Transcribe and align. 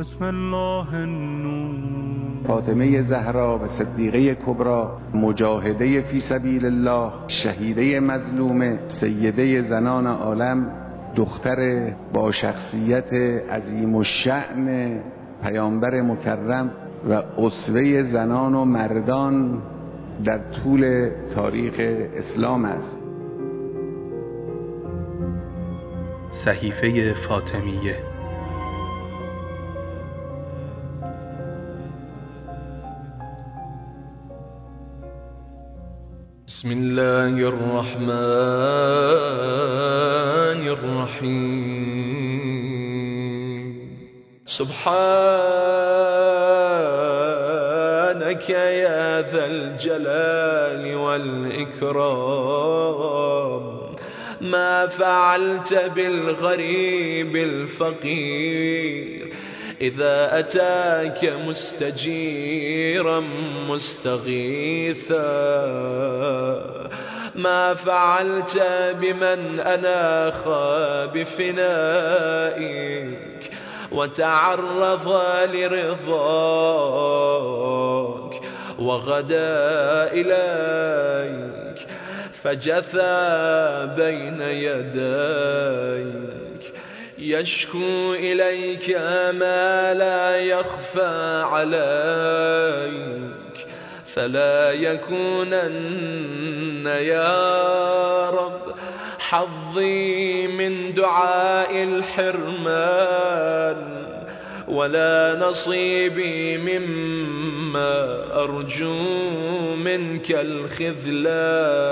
بسم 0.00 0.24
الله 0.24 0.94
النور. 0.94 1.74
فاطمه 2.46 3.02
زهرا 3.02 3.58
و 3.58 3.68
صدیقه 3.78 4.34
کبرا 4.34 4.98
مجاهده 5.14 6.02
فی 6.02 6.22
سبیل 6.28 6.66
الله 6.66 7.12
شهیده 7.42 8.00
مظلومه 8.00 8.78
سیده 9.00 9.62
زنان 9.68 10.06
عالم 10.06 10.70
دختر 11.16 11.90
با 12.12 12.32
شخصیت 12.32 13.12
عظیم 13.50 13.94
و 13.94 14.04
شعن 14.24 14.98
پیامبر 15.42 16.02
مکرم 16.02 16.70
و 17.08 17.12
اصوه 17.38 18.02
زنان 18.12 18.54
و 18.54 18.64
مردان 18.64 19.62
در 20.24 20.40
طول 20.64 21.10
تاریخ 21.34 21.74
اسلام 22.16 22.64
است. 22.64 22.96
صحیفه 26.30 27.12
فاطمیه 27.12 28.09
بسم 36.50 36.72
الله 36.72 37.34
الرحمن 37.48 38.10
الرحيم. 40.68 41.70
سبحانك 44.46 45.10
يا 48.50 49.22
ذا 49.30 49.46
الجلال 49.46 50.94
والإكرام. 50.96 52.00
ما 54.40 54.86
فعلت 54.86 55.74
بالغريب 55.94 57.36
الفقير. 57.36 59.28
إذا 59.80 60.38
أتاك 60.38 61.24
مستجيرا 61.24 63.20
مستغيثا. 63.68 65.20
ما 67.34 67.74
فعلت 67.74 68.62
بمن 69.00 69.60
أناخ 69.60 70.48
بفنائك 71.14 73.18
وتعرض 73.92 75.20
لرضاك 75.54 76.00
وغدا 78.78 80.12
إليك 80.12 81.86
فجثى 82.42 83.88
بين 83.96 84.40
يديك. 84.40 86.39
يشكو 87.20 88.14
إليك 88.14 88.90
ما 89.34 89.94
لا 89.94 90.36
يخفى 90.36 91.42
عليك 91.46 93.30
فلا 94.14 94.72
يكونن 94.72 96.10
يا 96.86 98.30
رب 98.30 98.74
حظي 99.18 100.46
من 100.46 100.94
دعاء 100.94 101.82
الحرمان 101.82 103.20
ولا 104.70 105.48
نصيبي 105.48 106.58
مما 106.58 108.24
أرجو 108.44 108.94
منك 109.84 110.30
الخذلان. 110.30 111.90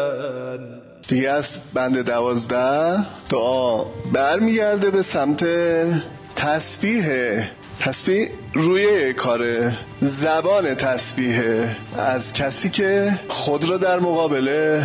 دیگه 1.09 1.31
از 1.31 1.49
بند 1.75 2.07
دوازده 2.07 2.99
دعا 3.31 3.85
برمیگرده 4.13 4.91
به 4.91 5.03
سمت 5.03 5.45
تسبیح. 6.37 7.07
تسبیح 7.81 8.29
روی 8.55 9.13
کار 9.13 9.73
زبان 10.01 10.75
تسبیح. 10.75 11.43
از 11.99 12.33
کسی 12.33 12.71
که 12.71 13.13
خود 13.29 13.71
را 13.71 13.77
در 13.77 13.99
مقابل 14.01 14.81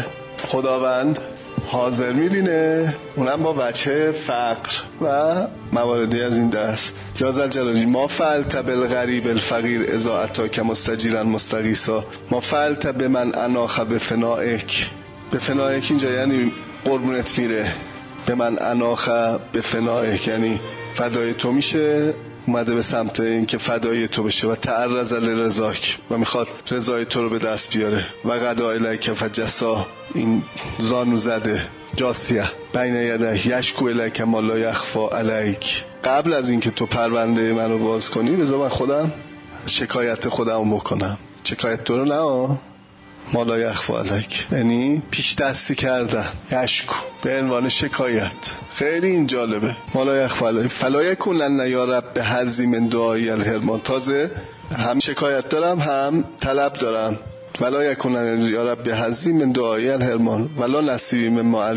خداوند 0.47 1.19
حاضر 1.67 2.11
می‌بینه؟ 2.11 2.93
اونم 3.15 3.43
با 3.43 3.53
وجه 3.57 4.11
فقر 4.11 4.69
و 5.01 5.47
مواردی 5.71 6.21
از 6.21 6.37
این 6.37 6.49
دست. 6.49 6.95
یا 7.19 7.47
جلالی 7.47 7.85
ما 7.85 8.07
فعلت 8.07 8.55
بالغریب 8.55 9.27
الفقیر 9.27 9.91
ازا 9.95 10.27
که 10.27 10.61
مستجیرن 10.61 11.23
مستقیسا 11.23 12.05
ما 12.31 12.39
فعلت 12.39 12.87
به 12.87 13.07
من 13.07 13.35
اناخ 13.35 13.79
به 13.79 13.97
فنائک. 13.97 14.87
به 15.31 15.39
فنایک 15.39 15.87
اینجا 15.89 16.11
یعنی 16.11 16.51
قربونت 16.85 17.37
میره. 17.39 17.75
به 18.25 18.35
من 18.35 18.57
اناخه 18.61 19.39
به 19.53 19.61
فنایک 19.61 20.27
یعنی 20.27 20.59
فدای 20.93 21.33
تو 21.33 21.51
میشه. 21.51 22.13
اومده 22.45 22.75
به 22.75 22.81
سمت 22.81 23.19
اینکه 23.19 23.57
فدای 23.57 24.07
تو 24.07 24.23
بشه 24.23 24.47
و 24.47 24.55
تعرض 24.55 25.13
رضاک 25.13 25.97
و 26.11 26.17
می‌خواد 26.17 26.47
رضای 26.71 27.05
تو 27.05 27.21
رو 27.21 27.29
به 27.29 27.39
دست 27.39 27.77
بیاره. 27.77 28.05
و 28.25 28.31
قدا 28.31 28.71
الیک 28.71 29.11
فجسا. 29.11 29.87
این 30.13 30.43
زانو 30.79 31.17
زده. 31.17 31.65
جاسیه. 31.95 32.43
بین 32.73 32.95
یده 32.95 33.47
یشکو 33.47 33.85
الیک 33.85 34.21
ما 34.21 34.39
لا 34.39 34.57
یخفا 34.57 35.09
الیک. 35.09 35.83
قبل 36.03 36.33
از 36.33 36.49
اینکه 36.49 36.71
تو 36.71 36.85
پرونده 36.85 37.53
منو 37.53 37.77
باز 37.77 38.09
کنی 38.09 38.35
بذار 38.35 38.59
من 38.59 38.69
خودم 38.69 39.11
شکایت 39.65 40.29
خودم 40.29 40.75
بکنم. 40.75 41.17
شکایت 41.43 41.83
تو 41.83 41.97
رو 41.97 42.05
نه؟ 42.05 42.57
مالا 43.33 43.59
یخفا 43.59 43.99
علک 43.99 44.47
یعنی 44.51 45.01
پیش 45.11 45.35
دستی 45.35 45.75
کردن. 45.75 46.27
یشکو 46.51 46.95
به 47.23 47.39
عنوان 47.39 47.69
شکایت. 47.69 48.31
خیلی 48.75 49.07
این 49.07 49.27
جالبه. 49.27 49.75
مالا 49.95 50.17
یخفا 50.17 50.47
علک 50.47 50.67
فلا 50.71 51.15
کنن 51.15 51.67
یا 51.67 51.85
رب 51.85 52.13
به 52.13 52.23
حزی 52.23 52.65
من 52.65 52.87
دعایی 52.87 53.29
الهرمان 53.29 53.79
تازه 53.79 54.31
هم 54.71 54.99
شکایت 54.99 55.49
دارم 55.49 55.79
هم 55.79 56.23
طلب 56.39 56.73
دارم. 56.73 57.19
ولا 57.61 57.83
یکونن 57.83 58.47
یا 58.47 58.63
رب 58.63 58.83
به 58.83 58.95
من 59.33 59.51
دعایی 59.51 59.89
الهرمان 59.89 60.49
ولا 60.57 60.81
نصیبی 60.81 61.29
من 61.29 61.41
ما 61.41 61.71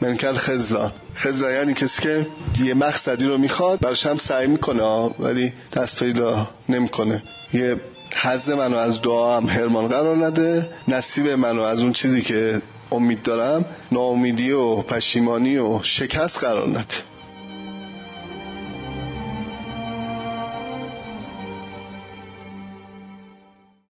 من 0.00 0.16
کل 0.16 0.34
خزلان. 0.34 0.92
خزلان 1.16 1.52
یعنی 1.52 1.74
کسی 1.74 2.02
که 2.02 2.26
یه 2.64 2.74
مقصدی 2.74 3.24
رو 3.24 3.38
می‌خواد 3.38 3.80
برش 3.80 4.06
هم 4.06 4.18
سعی 4.18 4.46
می‌کنه 4.46 4.82
ولی 5.18 5.52
دست 5.72 5.98
پیدا 5.98 6.48
نمی‌کنه. 6.68 7.22
یه 7.54 7.76
حز 8.14 8.50
منو 8.50 8.76
از 8.76 9.02
دعا 9.02 9.36
هم 9.36 9.46
هرمان 9.46 9.88
قرار 9.88 10.26
نده. 10.26 10.70
نصیب 10.88 11.28
منو 11.28 11.62
از 11.62 11.82
اون 11.82 11.92
چیزی 11.92 12.22
که 12.22 12.62
امید 12.92 13.22
دارم 13.22 13.64
ناامیدی 13.92 14.50
و 14.50 14.76
پشیمانی 14.76 15.58
و 15.58 15.82
شکست 15.82 16.38
قرار 16.38 16.68
نده. 16.68 17.13